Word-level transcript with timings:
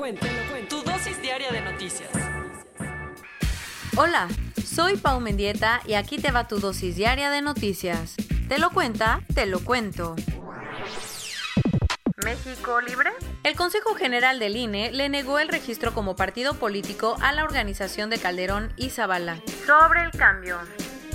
cuento. 0.00 0.26
Tu 0.70 0.82
dosis 0.82 1.20
diaria 1.20 1.52
de 1.52 1.60
noticias. 1.60 2.08
Hola, 3.98 4.28
soy 4.64 4.96
Pau 4.96 5.20
Mendieta 5.20 5.82
y 5.86 5.92
aquí 5.92 6.16
te 6.16 6.30
va 6.30 6.48
tu 6.48 6.58
dosis 6.58 6.96
diaria 6.96 7.28
de 7.28 7.42
noticias. 7.42 8.16
¿Te 8.48 8.58
lo 8.58 8.70
cuenta? 8.70 9.20
Te 9.34 9.44
lo 9.44 9.62
cuento. 9.62 10.16
¿México 12.24 12.80
libre? 12.80 13.10
El 13.44 13.54
Consejo 13.56 13.94
General 13.94 14.38
del 14.38 14.56
INE 14.56 14.90
le 14.90 15.10
negó 15.10 15.38
el 15.38 15.48
registro 15.48 15.92
como 15.92 16.16
partido 16.16 16.54
político 16.54 17.16
a 17.20 17.32
la 17.32 17.44
organización 17.44 18.08
de 18.08 18.18
Calderón 18.18 18.72
y 18.78 18.88
Zavala. 18.88 19.36
Sobre 19.66 20.04
el 20.04 20.12
cambio. 20.12 20.56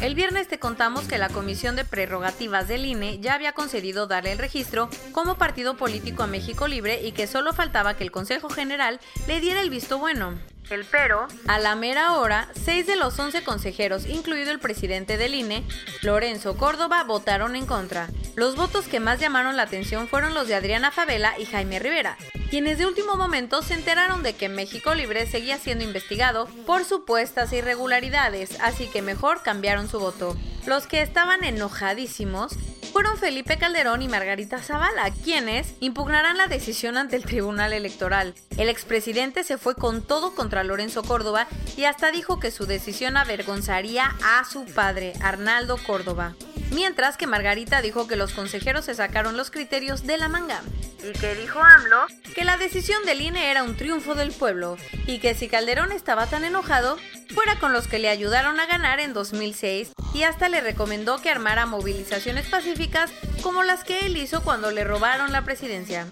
El 0.02 0.14
viernes 0.14 0.48
te 0.48 0.60
contamos 0.60 1.08
que 1.08 1.18
la 1.18 1.30
Comisión 1.30 1.76
de 1.76 1.86
Prerrogativas 1.86 2.68
del 2.68 2.86
INE 2.86 3.20
ya 3.20 3.34
había 3.34 3.54
concedido 3.54 4.08
darle 4.08 4.34
el 4.34 4.38
registro 4.38 4.90
como 5.14 5.36
partido 5.36 5.78
político 5.78 6.24
a 6.24 6.28
México 6.28 6.68
Libre 6.68 7.02
y 7.02 7.14
que 7.14 7.28
solo 7.28 7.54
faltaba 7.54 7.96
que 7.96 8.04
el 8.04 8.12
Consejo 8.12 8.50
General 8.50 9.00
le 9.28 9.40
diera 9.40 9.62
el 9.62 9.70
visto 9.70 9.98
bueno. 9.98 10.38
El 10.70 10.84
pero, 10.86 11.28
a 11.48 11.60
la 11.60 11.76
mera 11.76 12.14
hora, 12.14 12.50
seis 12.56 12.88
de 12.88 12.96
los 12.96 13.20
11 13.20 13.44
consejeros, 13.44 14.08
incluido 14.08 14.52
el 14.52 14.60
presidente 14.60 15.18
del 15.18 15.36
INE, 15.36 15.64
Lorenzo 16.02 16.58
Córdoba, 16.58 17.04
votaron 17.04 17.56
en 17.56 17.68
contra. 17.68 18.10
Los 18.36 18.56
votos 18.56 18.88
que 18.88 19.00
más 19.00 19.20
llamaron 19.20 19.58
la 19.58 19.64
atención 19.64 20.08
fueron 20.08 20.34
los 20.34 20.48
de 20.48 20.56
Adriana 20.56 20.90
Favela 20.90 21.38
y 21.38 21.46
Jaime 21.46 21.78
Rivera, 21.78 22.18
quienes 22.50 22.80
de 22.80 22.88
último 22.88 23.16
momento 23.16 23.62
se 23.62 23.76
enteraron 23.76 24.24
de 24.24 24.34
que 24.34 24.50
México 24.50 24.96
Libre 24.96 25.28
seguía 25.28 25.60
siendo 25.60 25.84
investigado 25.84 26.48
por 26.66 26.84
supuestas 26.84 27.54
irregularidades, 27.54 28.58
así 28.60 28.88
que 28.88 29.04
mejor 29.04 29.44
cambiaron 29.44 29.88
su 29.88 30.00
voto. 30.00 30.36
Los 30.66 30.88
que 30.88 31.04
estaban 31.04 31.44
enojadísimos 31.44 32.54
fueron 32.96 33.18
Felipe 33.18 33.58
Calderón 33.58 34.02
y 34.04 34.08
Margarita 34.08 34.62
Zavala, 34.62 35.12
quienes 35.26 35.74
impugnarán 35.82 36.38
la 36.38 36.48
decisión 36.48 36.96
ante 36.96 37.18
el 37.18 37.26
Tribunal 37.26 37.74
Electoral. 37.74 38.34
El 38.56 38.70
expresidente 38.70 39.44
se 39.44 39.58
fue 39.58 39.76
con 39.76 40.02
todo 40.02 40.34
contra 40.34 40.64
Lorenzo 40.64 41.04
Córdoba 41.04 41.46
y 41.76 41.84
hasta 41.84 42.10
dijo 42.12 42.40
que 42.40 42.52
su 42.52 42.66
decisión 42.66 43.18
avergonzaría 43.18 44.16
a 44.24 44.46
su 44.46 44.64
padre, 44.64 45.12
Arnaldo 45.22 45.76
Córdoba. 45.76 46.36
Mientras 46.72 47.18
que 47.18 47.28
Margarita 47.28 47.82
dijo 47.82 48.08
que 48.08 48.16
los 48.16 48.32
consejeros 48.32 48.86
se 48.86 48.96
sacaron 48.96 49.36
los 49.36 49.52
criterios 49.52 50.08
de 50.08 50.18
la 50.18 50.30
manga. 50.30 50.62
Y 51.08 51.14
que 51.14 51.36
dijo 51.36 51.62
AMLO 51.62 52.08
que 52.34 52.44
la 52.44 52.58
decisión 52.58 53.06
del 53.06 53.22
INE 53.22 53.52
era 53.52 53.64
un 53.64 53.78
triunfo 53.78 54.16
del 54.16 54.32
pueblo 54.32 54.78
y 55.06 55.20
que 55.20 55.36
si 55.36 55.48
Calderón 55.48 55.92
estaba 55.92 56.26
tan 56.26 56.44
enojado, 56.44 56.98
fuera 57.34 57.60
con 57.60 57.74
los 57.74 57.88
que 57.88 58.00
le 58.00 58.10
ayudaron 58.10 58.60
a 58.60 58.66
ganar 58.66 59.00
en 59.00 59.14
2006 59.14 59.94
y 60.16 60.24
hasta 60.24 60.50
le 60.50 60.62
recomendó 60.62 61.22
que 61.22 61.30
armara 61.30 61.68
movilizaciones 61.68 62.48
pacíficas 62.48 63.12
como 63.44 63.62
las 63.62 63.84
que 63.84 64.00
él 64.08 64.18
hizo 64.18 64.42
cuando 64.44 64.72
le 64.72 64.84
robaron 64.84 65.32
la 65.32 65.44
presidencia. 65.44 66.08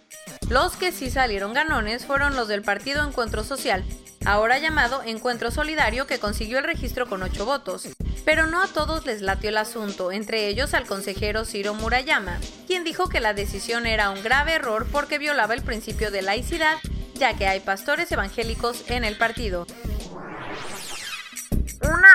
Los 0.50 0.76
que 0.76 0.92
sí 0.92 1.10
salieron 1.10 1.54
ganones 1.54 2.06
fueron 2.06 2.36
los 2.36 2.48
del 2.48 2.62
Partido 2.62 3.08
Encuentro 3.08 3.44
Social, 3.44 3.84
ahora 4.26 4.60
llamado 4.60 5.02
Encuentro 5.06 5.52
Solidario, 5.52 6.08
que 6.08 6.20
consiguió 6.20 6.58
el 6.60 6.64
registro 6.64 7.08
con 7.08 7.24
ocho 7.24 7.46
votos. 7.46 7.88
Pero 8.26 8.48
no 8.48 8.62
a 8.62 8.68
todos 8.68 9.06
les 9.06 9.22
latió 9.22 9.50
el 9.50 9.58
asunto, 9.58 10.12
entre 10.12 10.48
ellos 10.48 10.74
al 10.74 10.86
consejero 10.86 11.46
Ciro 11.46 11.74
Murayama, 11.74 12.40
quien 12.68 12.84
dijo 12.84 13.10
que 13.10 13.20
la 13.20 13.34
decisión 13.34 13.86
era 13.86 14.10
un 14.10 14.24
grave 14.24 14.54
error 14.54 14.88
porque 14.92 15.20
violaba 15.20 15.54
el 15.54 15.62
principio 15.62 16.12
de 16.12 16.22
laicidad, 16.22 16.78
ya 17.16 17.36
que 17.36 17.48
hay 17.48 17.60
pastores 17.60 18.12
evangélicos 18.12 18.90
en 18.90 19.04
el 19.04 19.18
partido 19.18 19.68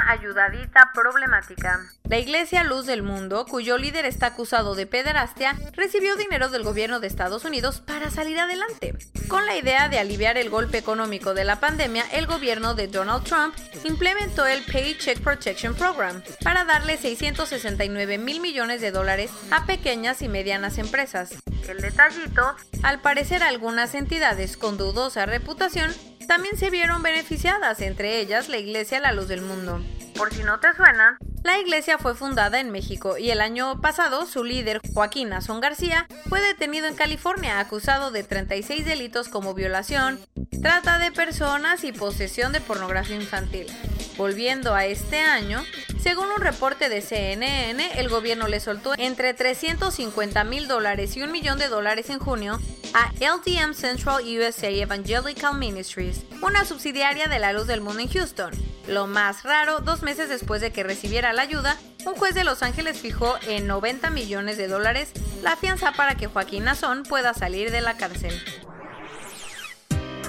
ayudadita 0.08 0.90
problemática. 0.94 1.80
La 2.04 2.18
Iglesia 2.18 2.64
Luz 2.64 2.86
del 2.86 3.02
Mundo, 3.02 3.44
cuyo 3.46 3.76
líder 3.76 4.06
está 4.06 4.28
acusado 4.28 4.74
de 4.74 4.86
pederastia, 4.86 5.54
recibió 5.74 6.16
dinero 6.16 6.48
del 6.48 6.62
gobierno 6.62 6.98
de 6.98 7.06
Estados 7.06 7.44
Unidos 7.44 7.80
para 7.80 8.10
salir 8.10 8.40
adelante. 8.40 8.94
Con 9.28 9.44
la 9.44 9.56
idea 9.56 9.90
de 9.90 9.98
aliviar 9.98 10.38
el 10.38 10.48
golpe 10.48 10.78
económico 10.78 11.34
de 11.34 11.44
la 11.44 11.60
pandemia, 11.60 12.04
el 12.12 12.26
gobierno 12.26 12.74
de 12.74 12.88
Donald 12.88 13.24
Trump 13.24 13.54
implementó 13.84 14.46
el 14.46 14.64
Paycheck 14.64 15.20
Protection 15.20 15.74
Program 15.74 16.22
para 16.42 16.64
darle 16.64 16.96
669 16.96 18.16
mil 18.16 18.40
millones 18.40 18.80
de 18.80 18.90
dólares 18.90 19.30
a 19.50 19.66
pequeñas 19.66 20.22
y 20.22 20.28
medianas 20.28 20.78
empresas. 20.78 21.34
El 21.68 21.82
detallito, 21.82 22.56
al 22.82 23.02
parecer 23.02 23.42
algunas 23.42 23.94
entidades 23.94 24.56
con 24.56 24.78
dudosa 24.78 25.26
reputación 25.26 25.92
también 26.28 26.58
se 26.58 26.68
vieron 26.68 27.02
beneficiadas, 27.02 27.80
entre 27.80 28.20
ellas 28.20 28.50
la 28.50 28.58
Iglesia 28.58 29.00
La 29.00 29.12
Luz 29.12 29.28
del 29.28 29.40
Mundo. 29.40 29.80
Por 30.14 30.32
si 30.32 30.42
no 30.44 30.60
te 30.60 30.72
suena, 30.74 31.16
la 31.42 31.58
iglesia 31.58 31.96
fue 31.96 32.14
fundada 32.14 32.60
en 32.60 32.70
México 32.70 33.16
y 33.16 33.30
el 33.30 33.40
año 33.40 33.80
pasado 33.80 34.26
su 34.26 34.44
líder, 34.44 34.80
Joaquín 34.92 35.32
Azón 35.32 35.60
García, 35.60 36.06
fue 36.28 36.40
detenido 36.42 36.86
en 36.86 36.96
California 36.96 37.58
acusado 37.58 38.10
de 38.10 38.24
36 38.24 38.84
delitos 38.84 39.28
como 39.28 39.54
violación, 39.54 40.20
trata 40.60 40.98
de 40.98 41.12
personas 41.12 41.82
y 41.84 41.92
posesión 41.92 42.52
de 42.52 42.60
pornografía 42.60 43.16
infantil. 43.16 43.66
Volviendo 44.18 44.74
a 44.74 44.84
este 44.84 45.20
año, 45.20 45.64
según 45.98 46.26
un 46.28 46.42
reporte 46.42 46.90
de 46.90 47.00
CNN, 47.00 47.98
el 47.98 48.08
gobierno 48.08 48.48
le 48.48 48.60
soltó 48.60 48.92
entre 48.98 49.32
350 49.32 50.44
mil 50.44 50.68
dólares 50.68 51.16
y 51.16 51.22
un 51.22 51.32
millón 51.32 51.58
de 51.58 51.68
dólares 51.68 52.10
en 52.10 52.18
junio 52.18 52.60
a 52.94 53.12
LDM 53.20 53.74
Central 53.74 54.22
USA 54.24 54.68
Evangelical 54.68 55.56
Ministries, 55.56 56.24
una 56.42 56.64
subsidiaria 56.64 57.26
de 57.26 57.38
la 57.38 57.52
Luz 57.52 57.66
del 57.66 57.80
Mundo 57.80 58.00
en 58.00 58.08
Houston. 58.08 58.52
Lo 58.86 59.06
más 59.06 59.42
raro, 59.42 59.80
dos 59.80 60.02
meses 60.02 60.28
después 60.28 60.60
de 60.60 60.72
que 60.72 60.82
recibiera 60.82 61.32
la 61.32 61.42
ayuda, 61.42 61.76
un 62.06 62.14
juez 62.14 62.34
de 62.34 62.44
Los 62.44 62.62
Ángeles 62.62 62.98
fijó 62.98 63.36
en 63.46 63.66
90 63.66 64.10
millones 64.10 64.56
de 64.56 64.68
dólares 64.68 65.12
la 65.42 65.56
fianza 65.56 65.92
para 65.92 66.14
que 66.14 66.26
Joaquín 66.26 66.64
Nazón 66.64 67.02
pueda 67.02 67.34
salir 67.34 67.70
de 67.70 67.80
la 67.80 67.96
cárcel. 67.96 68.34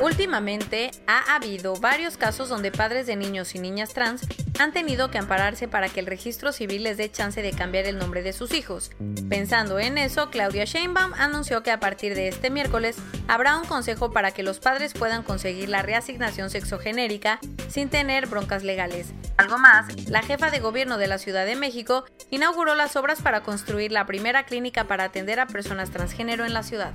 Últimamente 0.02 0.92
ha 1.08 1.36
habido 1.36 1.75
varios 1.75 2.18
casos 2.18 2.50
donde 2.50 2.72
padres 2.72 3.06
de 3.06 3.16
niños 3.16 3.53
y 3.56 3.59
niñas 3.59 3.94
trans 3.94 4.22
han 4.59 4.74
tenido 4.74 5.09
que 5.09 5.18
ampararse 5.18 5.70
para 5.70 5.88
que 5.88 6.02
el 6.02 6.06
registro 6.06 6.52
civil 6.52 6.84
les 6.84 6.97
dé 6.97 7.09
chance 7.09 7.42
de 7.42 7.53
cambiar 7.53 7.86
el 7.86 7.97
nombre 7.97 8.22
de 8.22 8.34
sus 8.34 8.53
hijos. 8.53 8.92
Pensando 9.30 9.80
en 9.80 9.97
eso, 9.97 10.30
Claudia 10.30 10.66
Sheinbaum 10.66 11.14
anunció 11.14 11.64
que 11.64 11.72
a 11.72 11.80
partir 11.80 12.14
de 12.14 12.28
este 12.28 12.50
miércoles 12.50 12.98
habrá 13.30 13.56
un 13.56 13.66
consejo 13.66 14.12
para 14.12 14.31
que 14.31 14.44
los 14.44 14.59
padres 14.59 14.94
puedan 14.94 15.24
conseguir 15.24 15.69
la 15.69 15.81
reasignación 15.81 16.50
sexogenérica 16.50 17.40
sin 17.69 17.90
tener 17.90 18.28
broncas 18.28 18.64
legales. 18.64 19.08
Algo 19.38 19.58
más, 19.58 20.09
la 20.09 20.24
jefa 20.24 20.52
de 20.52 20.59
gobierno 20.59 20.98
de 20.98 21.08
la 21.08 21.19
Ciudad 21.19 21.46
de 21.46 21.56
México 21.56 22.03
inauguró 22.30 22.75
las 22.75 22.98
obras 22.98 23.22
para 23.22 23.42
construir 23.42 23.94
la 23.94 24.06
primera 24.06 24.44
clínica 24.44 24.84
para 24.84 25.06
atender 25.06 25.40
a 25.40 25.48
personas 25.48 25.90
transgénero 25.90 26.46
en 26.46 26.53
la 26.53 26.64
ciudad. 26.64 26.92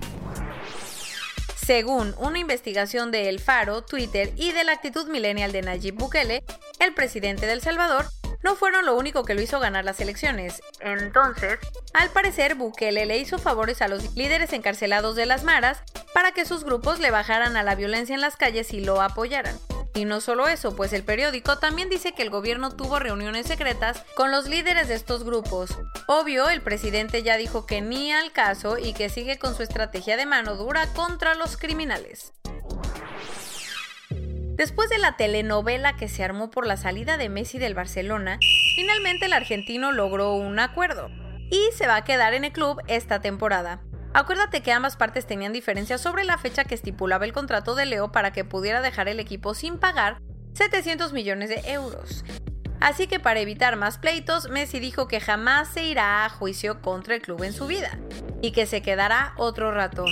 Según 1.65 2.15
una 2.19 2.39
investigación 2.39 3.11
de 3.11 3.31
El 3.31 3.41
Faro, 3.41 3.81
Twitter 3.81 4.35
y 4.37 4.53
de 4.53 4.65
la 4.65 4.73
actitud 4.73 5.09
millennial 5.09 5.51
de 5.51 5.63
Nayib 5.63 5.95
Bukele, 5.95 6.45
el 6.85 6.95
presidente 6.95 7.47
del 7.47 7.63
Salvador 7.63 8.07
no 8.43 8.57
fueron 8.57 8.85
lo 8.85 8.95
único 8.95 9.25
que 9.25 9.35
lo 9.35 9.41
hizo 9.41 9.59
ganar 9.59 9.87
las 9.87 10.01
elecciones. 10.01 10.63
Entonces, 10.81 11.59
al 11.95 12.11
parecer, 12.11 12.57
Bukele 12.57 13.07
le 13.07 13.19
hizo 13.19 13.39
favores 13.39 13.81
a 13.81 13.89
los 13.89 14.15
líderes 14.15 14.53
encarcelados 14.53 15.17
de 15.17 15.25
las 15.25 15.45
maras 15.45 15.83
para 16.13 16.33
que 16.33 16.45
sus 16.45 16.63
grupos 16.63 17.01
le 17.01 17.11
bajaran 17.11 17.57
a 17.57 17.63
la 17.63 17.75
violencia 17.75 18.15
en 18.15 18.21
las 18.21 18.37
calles 18.37 18.75
y 18.75 18.81
lo 18.81 19.01
apoyaran. 19.01 19.59
Y 19.95 20.05
no 20.05 20.21
solo 20.21 20.49
eso, 20.49 20.77
pues 20.77 20.93
el 20.93 21.05
periódico 21.05 21.59
también 21.59 21.89
dice 21.89 22.13
que 22.13 22.23
el 22.23 22.29
gobierno 22.29 22.71
tuvo 22.71 22.99
reuniones 22.99 23.47
secretas 23.47 24.03
con 24.15 24.31
los 24.31 24.49
líderes 24.49 24.89
de 24.89 24.95
estos 24.95 25.25
grupos. 25.25 25.71
Obvio, 26.07 26.51
el 26.51 26.61
presidente 26.61 27.23
ya 27.23 27.37
dijo 27.37 27.65
que 27.65 27.81
ni 27.81 28.13
al 28.13 28.33
caso 28.33 28.77
y 28.77 28.93
que 28.93 29.09
sigue 29.09 29.39
con 29.39 29.55
su 29.55 29.63
estrategia 29.63 30.17
de 30.17 30.27
mano 30.27 30.57
dura 30.57 30.87
contra 30.95 31.35
los 31.35 31.57
criminales. 31.57 32.33
Después 34.57 34.89
de 34.89 34.99
la 34.99 35.17
telenovela 35.17 35.97
que 35.97 36.09
se 36.09 36.23
armó 36.23 36.49
por 36.49 36.65
la 36.65 36.77
salida 36.77 37.17
de 37.17 37.29
Messi 37.29 37.59
del 37.59 37.75
Barcelona, 37.75 38.39
finalmente 38.77 39.27
el 39.27 39.33
argentino 39.33 39.91
logró 39.91 40.35
un 40.35 40.61
acuerdo 40.61 41.11
y 41.51 41.61
se 41.77 41.89
va 41.89 41.97
a 41.97 42.05
quedar 42.05 42.35
en 42.35 42.45
el 42.45 42.53
club 42.53 42.81
esta 42.87 43.21
temporada. 43.21 43.83
Acuérdate 44.13 44.63
que 44.63 44.71
ambas 44.71 44.97
partes 44.97 45.27
tenían 45.27 45.53
diferencias 45.53 46.01
sobre 46.01 46.23
la 46.23 46.39
fecha 46.39 46.63
que 46.63 46.77
estipulaba 46.77 47.25
el 47.25 47.33
contrato 47.33 47.75
de 47.75 47.85
Leo 47.87 48.13
para 48.13 48.33
que 48.33 48.45
pudiera 48.45 48.81
dejar 48.81 49.09
el 49.09 49.19
equipo 49.19 49.55
sin 49.55 49.79
pagar 49.79 50.19
700 50.53 51.13
millones 51.13 51.49
de 51.49 51.73
euros. 51.73 52.25
Así 52.81 53.09
que 53.09 53.19
para 53.19 53.41
evitar 53.41 53.75
más 53.75 53.99
pleitos, 53.99 54.51
Messi 54.51 54.79
dijo 54.79 55.09
que 55.09 55.19
jamás 55.19 55.69
se 55.69 55.85
irá 55.85 56.25
a 56.25 56.29
juicio 56.29 56.81
contra 56.81 57.17
el 57.17 57.23
club 57.23 57.43
en 57.43 57.53
su 57.53 57.67
vida. 57.67 57.99
y 58.41 58.53
que 58.53 58.67
se 58.67 58.83
quedará 58.83 59.33
otro 59.39 59.73
rato. 59.73 60.05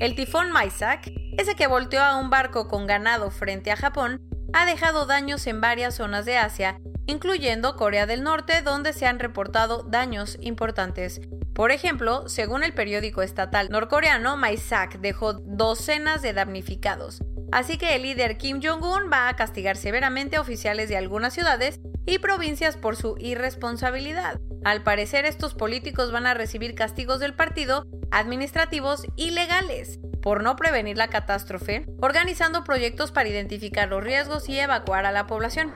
El 0.00 0.14
tifón 0.14 0.50
Maisak, 0.50 1.12
ese 1.36 1.56
que 1.56 1.66
volteó 1.66 2.02
a 2.02 2.16
un 2.16 2.30
barco 2.30 2.68
con 2.68 2.86
ganado 2.86 3.30
frente 3.30 3.72
a 3.72 3.76
Japón, 3.76 4.20
ha 4.52 4.66
dejado 4.66 5.04
daños 5.04 5.46
en 5.46 5.60
varias 5.60 5.96
zonas 5.96 6.24
de 6.24 6.36
Asia, 6.36 6.78
incluyendo 7.06 7.76
Corea 7.76 8.06
del 8.06 8.22
Norte, 8.22 8.62
donde 8.62 8.92
se 8.92 9.06
han 9.06 9.18
reportado 9.18 9.82
daños 9.82 10.38
importantes. 10.40 11.20
Por 11.52 11.72
ejemplo, 11.72 12.28
según 12.28 12.62
el 12.62 12.72
periódico 12.72 13.22
estatal 13.22 13.68
norcoreano, 13.70 14.36
Maisak 14.36 15.00
dejó 15.00 15.32
docenas 15.32 16.22
de 16.22 16.32
damnificados. 16.32 17.20
Así 17.52 17.78
que 17.78 17.94
el 17.94 18.02
líder 18.02 18.38
Kim 18.38 18.60
Jong-un 18.62 19.10
va 19.12 19.28
a 19.28 19.36
castigar 19.36 19.76
severamente 19.76 20.36
a 20.36 20.40
oficiales 20.40 20.88
de 20.88 20.96
algunas 20.96 21.34
ciudades 21.34 21.80
y 22.06 22.18
provincias 22.18 22.76
por 22.76 22.96
su 22.96 23.16
irresponsabilidad. 23.18 24.40
Al 24.64 24.82
parecer, 24.82 25.24
estos 25.24 25.54
políticos 25.54 26.10
van 26.10 26.26
a 26.26 26.34
recibir 26.34 26.74
castigos 26.74 27.20
del 27.20 27.34
partido 27.34 27.84
administrativos 28.10 29.04
y 29.16 29.30
legales 29.30 29.98
por 30.24 30.42
no 30.42 30.56
prevenir 30.56 30.96
la 30.96 31.10
catástrofe, 31.10 31.84
organizando 32.00 32.64
proyectos 32.64 33.12
para 33.12 33.28
identificar 33.28 33.90
los 33.90 34.02
riesgos 34.02 34.48
y 34.48 34.58
evacuar 34.58 35.04
a 35.04 35.12
la 35.12 35.26
población. 35.26 35.74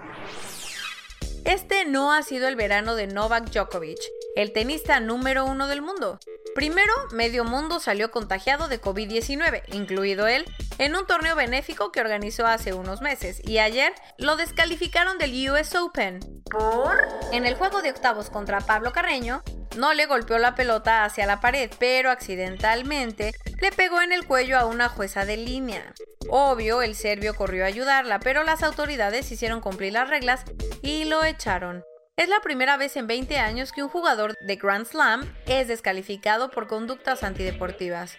Este 1.45 1.85
no 1.85 2.15
ha 2.15 2.23
sido 2.23 2.49
el 2.49 2.57
verano 2.57 2.95
de 2.95 3.09
Novak 3.09 3.51
Djokovic, 3.51 3.99
el 4.37 4.55
tenista 4.55 5.01
número 5.01 5.45
uno 5.45 5.67
del 5.67 5.83
mundo. 5.83 6.19
Primero, 6.55 6.95
medio 7.13 7.45
mundo 7.45 7.79
salió 7.79 8.11
contagiado 8.11 8.69
de 8.69 8.81
COVID-19, 8.81 9.65
incluido 9.75 10.27
él, 10.27 10.47
en 10.79 10.97
un 10.97 11.07
torneo 11.07 11.37
benéfico 11.37 11.93
que 11.93 12.01
organizó 12.01 12.47
hace 12.47 12.73
unos 12.73 13.03
meses, 13.03 13.43
y 13.45 13.59
ayer 13.59 13.93
lo 14.17 14.37
descalificaron 14.37 15.19
del 15.19 15.51
US 15.51 15.75
Open. 15.75 16.21
¿Por? 16.51 17.07
En 17.33 17.45
el 17.45 17.55
juego 17.55 17.83
de 17.83 17.91
octavos 17.91 18.31
contra 18.31 18.61
Pablo 18.61 18.93
Carreño, 18.93 19.43
no 19.79 19.95
le 19.95 20.05
golpeó 20.07 20.39
la 20.39 20.57
pelota 20.57 21.05
hacia 21.05 21.27
la 21.27 21.41
pared, 21.41 21.71
pero 21.79 22.11
accidentalmente 22.11 23.33
le 23.61 23.73
pegó 23.73 24.03
en 24.03 24.13
el 24.13 24.27
cuello 24.27 24.59
a 24.59 24.67
una 24.67 24.89
jueza 24.89 25.25
de 25.25 25.37
línea. 25.37 25.95
Obvio, 26.29 26.83
el 26.83 26.97
serbio 26.97 27.35
corrió 27.35 27.63
a 27.65 27.69
ayudarla, 27.69 28.19
pero 28.19 28.43
las 28.43 28.65
autoridades 28.65 29.31
hicieron 29.31 29.61
cumplir 29.61 29.93
las 29.95 30.11
reglas 30.11 30.45
y 30.83 31.05
lo 31.05 31.23
echaron. 31.25 31.85
Es 32.17 32.29
la 32.29 32.41
primera 32.41 32.77
vez 32.77 32.97
en 32.97 33.07
20 33.07 33.39
años 33.39 33.71
que 33.71 33.85
un 33.85 33.89
jugador 33.89 34.35
de 34.41 34.57
Grand 34.57 34.85
Slam 34.85 35.33
es 35.47 35.69
descalificado 35.69 36.51
por 36.51 36.67
conductas 36.67 37.23
antideportivas. 37.23 38.19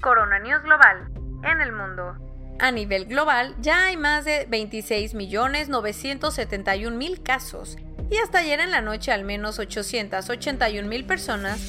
Corona 0.00 0.38
News 0.38 0.62
Global. 0.62 1.10
En 1.44 1.60
el 1.60 1.72
mundo. 1.72 2.16
A 2.58 2.70
nivel 2.72 3.04
global, 3.04 3.54
ya 3.60 3.84
hay 3.84 3.98
más 3.98 4.24
de 4.24 4.48
26.971.000 4.48 7.22
casos 7.22 7.76
y 8.10 8.16
hasta 8.18 8.38
ayer 8.38 8.60
en 8.60 8.70
la 8.70 8.80
noche 8.80 9.10
al 9.12 9.24
menos 9.24 9.58
881.000 9.58 11.06
personas 11.06 11.60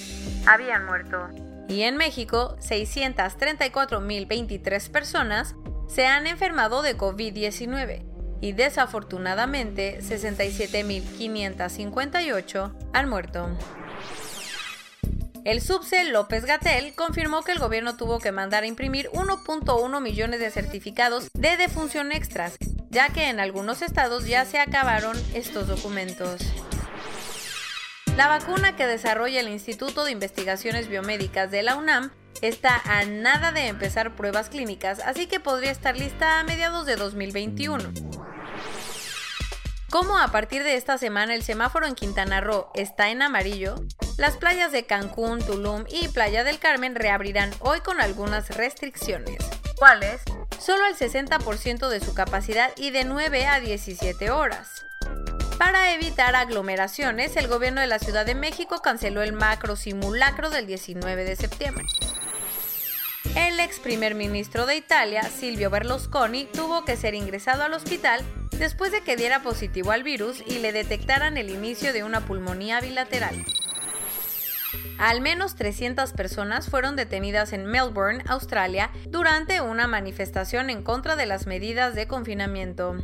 habían 0.45 0.85
muerto. 0.85 1.27
Y 1.67 1.81
en 1.83 1.97
México, 1.97 2.55
634.023 2.59 4.89
personas 4.89 5.55
se 5.87 6.07
han 6.07 6.25
enfermado 6.27 6.81
de 6.81 6.97
COVID-19 6.97 8.05
y 8.41 8.53
desafortunadamente 8.53 9.99
67.558 10.01 12.73
han 12.93 13.09
muerto. 13.09 13.49
El 15.45 15.61
subse 15.61 16.03
López 16.05 16.45
Gatel 16.45 16.95
confirmó 16.95 17.43
que 17.43 17.53
el 17.53 17.59
gobierno 17.59 17.97
tuvo 17.97 18.19
que 18.19 18.31
mandar 18.31 18.63
a 18.63 18.67
imprimir 18.67 19.09
1.1 19.13 20.01
millones 20.01 20.39
de 20.39 20.49
certificados 20.51 21.29
de 21.33 21.57
defunción 21.57 22.11
extras, 22.11 22.57
ya 22.89 23.09
que 23.09 23.29
en 23.29 23.39
algunos 23.39 23.81
estados 23.81 24.25
ya 24.25 24.45
se 24.45 24.59
acabaron 24.59 25.17
estos 25.33 25.67
documentos. 25.67 26.41
La 28.17 28.27
vacuna 28.27 28.75
que 28.75 28.85
desarrolla 28.85 29.39
el 29.39 29.47
Instituto 29.47 30.03
de 30.03 30.11
Investigaciones 30.11 30.89
Biomédicas 30.89 31.51
de 31.51 31.63
la 31.63 31.75
UNAM 31.75 32.11
está 32.41 32.81
a 32.83 33.05
nada 33.05 33.51
de 33.51 33.67
empezar 33.67 34.15
pruebas 34.15 34.49
clínicas, 34.49 34.99
así 34.99 35.27
que 35.27 35.39
podría 35.39 35.71
estar 35.71 35.95
lista 35.95 36.39
a 36.39 36.43
mediados 36.43 36.85
de 36.85 36.95
2021. 36.95 37.93
Como 39.89 40.17
a 40.17 40.27
partir 40.27 40.63
de 40.63 40.75
esta 40.75 40.97
semana 40.97 41.33
el 41.33 41.43
semáforo 41.43 41.87
en 41.87 41.95
Quintana 41.95 42.41
Roo 42.41 42.69
está 42.75 43.09
en 43.09 43.21
amarillo, 43.21 43.75
las 44.17 44.37
playas 44.37 44.71
de 44.71 44.85
Cancún, 44.85 45.39
Tulum 45.39 45.85
y 45.89 46.09
Playa 46.09 46.43
del 46.43 46.59
Carmen 46.59 46.95
reabrirán 46.95 47.51
hoy 47.59 47.79
con 47.79 47.99
algunas 47.99 48.55
restricciones. 48.55 49.37
¿Cuáles? 49.77 50.21
Solo 50.59 50.85
el 50.87 50.95
60% 50.95 51.87
de 51.87 51.99
su 52.01 52.13
capacidad 52.13 52.71
y 52.75 52.91
de 52.91 53.05
9 53.05 53.47
a 53.47 53.59
17 53.61 54.29
horas. 54.29 54.85
Para 55.57 55.93
evitar 55.93 56.35
aglomeraciones, 56.35 57.37
el 57.37 57.47
gobierno 57.47 57.81
de 57.81 57.87
la 57.87 57.99
Ciudad 57.99 58.25
de 58.25 58.35
México 58.35 58.81
canceló 58.81 59.21
el 59.21 59.33
macro 59.33 59.75
simulacro 59.75 60.49
del 60.49 60.67
19 60.67 61.23
de 61.23 61.35
septiembre. 61.35 61.85
El 63.35 63.59
ex 63.59 63.79
primer 63.79 64.15
ministro 64.15 64.65
de 64.65 64.75
Italia, 64.75 65.23
Silvio 65.23 65.69
Berlusconi, 65.69 66.45
tuvo 66.45 66.83
que 66.83 66.97
ser 66.97 67.13
ingresado 67.13 67.63
al 67.63 67.73
hospital 67.73 68.21
después 68.57 68.91
de 68.91 69.01
que 69.01 69.15
diera 69.15 69.41
positivo 69.41 69.91
al 69.91 70.03
virus 70.03 70.43
y 70.45 70.59
le 70.59 70.73
detectaran 70.73 71.37
el 71.37 71.49
inicio 71.49 71.93
de 71.93 72.03
una 72.03 72.25
pulmonía 72.25 72.81
bilateral. 72.81 73.45
Al 74.99 75.21
menos 75.21 75.55
300 75.55 76.11
personas 76.11 76.69
fueron 76.69 76.97
detenidas 76.97 77.53
en 77.53 77.65
Melbourne, 77.65 78.21
Australia, 78.27 78.91
durante 79.07 79.61
una 79.61 79.87
manifestación 79.87 80.69
en 80.69 80.83
contra 80.83 81.15
de 81.15 81.25
las 81.25 81.47
medidas 81.47 81.95
de 81.95 82.05
confinamiento. 82.05 82.97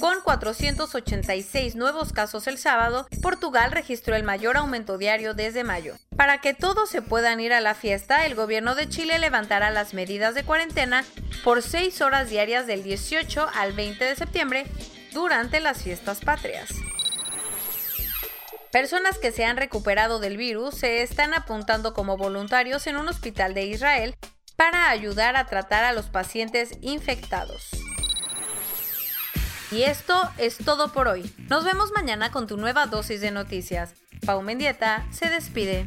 Con 0.00 0.22
486 0.22 1.76
nuevos 1.76 2.14
casos 2.14 2.46
el 2.46 2.56
sábado, 2.56 3.06
Portugal 3.20 3.72
registró 3.72 4.16
el 4.16 4.22
mayor 4.22 4.56
aumento 4.56 4.96
diario 4.96 5.34
desde 5.34 5.64
mayo. 5.64 5.96
Para 6.16 6.40
que 6.40 6.54
todos 6.54 6.88
se 6.88 7.02
puedan 7.02 7.38
ir 7.38 7.52
a 7.52 7.60
la 7.60 7.74
fiesta, 7.74 8.24
el 8.24 8.34
gobierno 8.34 8.74
de 8.74 8.88
Chile 8.88 9.18
levantará 9.18 9.68
las 9.68 9.92
medidas 9.92 10.34
de 10.34 10.44
cuarentena 10.44 11.04
por 11.44 11.60
6 11.60 12.00
horas 12.00 12.30
diarias 12.30 12.66
del 12.66 12.82
18 12.82 13.50
al 13.54 13.74
20 13.74 14.02
de 14.02 14.16
septiembre 14.16 14.64
durante 15.12 15.60
las 15.60 15.82
fiestas 15.82 16.20
patrias. 16.20 16.70
Personas 18.72 19.18
que 19.18 19.32
se 19.32 19.44
han 19.44 19.56
recuperado 19.56 20.20
del 20.20 20.36
virus 20.36 20.76
se 20.76 21.02
están 21.02 21.34
apuntando 21.34 21.92
como 21.92 22.16
voluntarios 22.16 22.86
en 22.86 22.96
un 22.96 23.08
hospital 23.08 23.52
de 23.52 23.66
Israel 23.66 24.14
para 24.54 24.90
ayudar 24.90 25.36
a 25.36 25.46
tratar 25.46 25.84
a 25.84 25.92
los 25.92 26.06
pacientes 26.06 26.78
infectados. 26.80 27.70
Y 29.72 29.82
esto 29.82 30.14
es 30.38 30.58
todo 30.58 30.92
por 30.92 31.08
hoy. 31.08 31.32
Nos 31.48 31.64
vemos 31.64 31.90
mañana 31.92 32.30
con 32.30 32.46
tu 32.46 32.56
nueva 32.56 32.86
dosis 32.86 33.20
de 33.20 33.32
noticias. 33.32 33.94
Pau 34.24 34.40
Mendieta 34.42 35.04
se 35.10 35.30
despide. 35.30 35.86